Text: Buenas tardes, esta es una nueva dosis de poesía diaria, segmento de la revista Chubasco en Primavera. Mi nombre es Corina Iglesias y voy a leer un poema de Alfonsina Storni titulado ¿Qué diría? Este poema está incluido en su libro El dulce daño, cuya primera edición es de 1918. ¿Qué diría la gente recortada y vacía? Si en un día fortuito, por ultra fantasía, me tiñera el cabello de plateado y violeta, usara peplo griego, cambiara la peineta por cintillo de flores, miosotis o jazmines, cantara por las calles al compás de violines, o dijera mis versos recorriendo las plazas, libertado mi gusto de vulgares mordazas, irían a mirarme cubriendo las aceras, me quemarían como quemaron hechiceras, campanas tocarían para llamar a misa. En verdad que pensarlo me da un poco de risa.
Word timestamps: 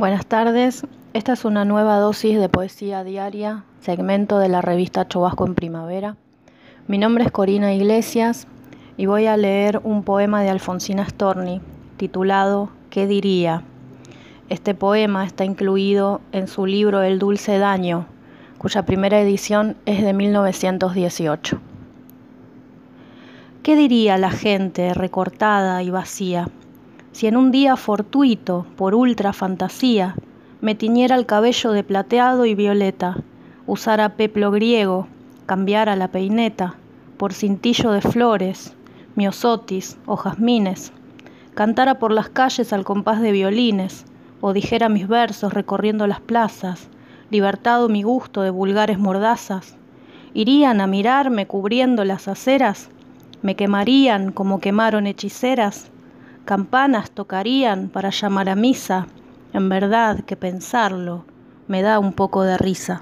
Buenas 0.00 0.24
tardes, 0.24 0.86
esta 1.12 1.34
es 1.34 1.44
una 1.44 1.66
nueva 1.66 1.98
dosis 1.98 2.40
de 2.40 2.48
poesía 2.48 3.04
diaria, 3.04 3.64
segmento 3.82 4.38
de 4.38 4.48
la 4.48 4.62
revista 4.62 5.06
Chubasco 5.06 5.46
en 5.46 5.54
Primavera. 5.54 6.16
Mi 6.86 6.96
nombre 6.96 7.24
es 7.24 7.30
Corina 7.30 7.74
Iglesias 7.74 8.46
y 8.96 9.04
voy 9.04 9.26
a 9.26 9.36
leer 9.36 9.78
un 9.84 10.02
poema 10.02 10.42
de 10.42 10.48
Alfonsina 10.48 11.06
Storni 11.06 11.60
titulado 11.98 12.70
¿Qué 12.88 13.06
diría? 13.06 13.62
Este 14.48 14.74
poema 14.74 15.26
está 15.26 15.44
incluido 15.44 16.22
en 16.32 16.48
su 16.48 16.64
libro 16.64 17.02
El 17.02 17.18
dulce 17.18 17.58
daño, 17.58 18.06
cuya 18.56 18.86
primera 18.86 19.20
edición 19.20 19.76
es 19.84 20.02
de 20.02 20.14
1918. 20.14 21.60
¿Qué 23.62 23.76
diría 23.76 24.16
la 24.16 24.30
gente 24.30 24.94
recortada 24.94 25.82
y 25.82 25.90
vacía? 25.90 26.48
Si 27.12 27.26
en 27.26 27.36
un 27.36 27.50
día 27.50 27.76
fortuito, 27.76 28.66
por 28.76 28.94
ultra 28.94 29.32
fantasía, 29.32 30.14
me 30.60 30.74
tiñera 30.74 31.16
el 31.16 31.26
cabello 31.26 31.72
de 31.72 31.82
plateado 31.82 32.44
y 32.46 32.54
violeta, 32.54 33.16
usara 33.66 34.10
peplo 34.10 34.50
griego, 34.50 35.06
cambiara 35.46 35.96
la 35.96 36.08
peineta 36.08 36.76
por 37.16 37.32
cintillo 37.34 37.90
de 37.90 38.00
flores, 38.00 38.74
miosotis 39.14 39.98
o 40.06 40.16
jazmines, 40.16 40.92
cantara 41.54 41.98
por 41.98 42.12
las 42.12 42.30
calles 42.30 42.72
al 42.72 42.84
compás 42.84 43.20
de 43.20 43.32
violines, 43.32 44.06
o 44.40 44.52
dijera 44.52 44.88
mis 44.88 45.06
versos 45.06 45.52
recorriendo 45.52 46.06
las 46.06 46.20
plazas, 46.20 46.88
libertado 47.30 47.88
mi 47.88 48.02
gusto 48.02 48.42
de 48.42 48.50
vulgares 48.50 48.98
mordazas, 48.98 49.76
irían 50.32 50.80
a 50.80 50.86
mirarme 50.86 51.46
cubriendo 51.46 52.04
las 52.04 52.28
aceras, 52.28 52.88
me 53.42 53.56
quemarían 53.56 54.32
como 54.32 54.60
quemaron 54.60 55.06
hechiceras, 55.06 55.90
campanas 56.44 57.10
tocarían 57.10 57.88
para 57.88 58.10
llamar 58.10 58.48
a 58.48 58.54
misa. 58.54 59.06
En 59.52 59.68
verdad 59.68 60.20
que 60.24 60.36
pensarlo 60.36 61.24
me 61.68 61.82
da 61.82 61.98
un 61.98 62.12
poco 62.12 62.42
de 62.42 62.58
risa. 62.58 63.00